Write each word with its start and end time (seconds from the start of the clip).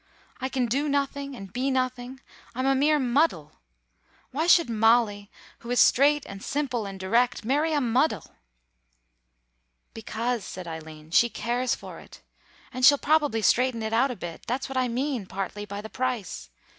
I 0.39 0.49
can 0.49 0.65
do 0.65 0.89
nothing, 0.89 1.35
and 1.35 1.53
be 1.53 1.69
nothing. 1.69 2.21
I 2.55 2.59
am 2.61 2.65
a 2.65 2.73
mere 2.73 2.97
muddle. 2.97 3.59
Why 4.31 4.47
should 4.47 4.67
Molly, 4.67 5.29
who 5.59 5.69
is 5.69 5.79
straight 5.79 6.25
and 6.25 6.41
simple 6.43 6.87
and 6.87 6.99
direct, 6.99 7.45
marry 7.45 7.71
a 7.71 7.79
muddle?" 7.79 8.33
"Because," 9.93 10.43
said 10.43 10.67
Eileen, 10.67 11.11
"she 11.11 11.29
cares 11.29 11.75
for 11.75 11.99
it. 11.99 12.21
And 12.73 12.83
she'll 12.83 12.97
probably 12.97 13.43
straighten 13.43 13.83
it 13.83 13.93
out 13.93 14.09
a 14.09 14.15
bit; 14.15 14.41
that's 14.47 14.67
what 14.67 14.75
I 14.75 14.87
mean, 14.87 15.27
partly, 15.27 15.65
by 15.65 15.81
the 15.81 15.87
price 15.89 16.49